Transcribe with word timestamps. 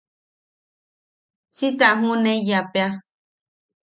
Si 1.55 1.67
ta 1.77 1.87
juʼuneiyapea. 1.99 2.87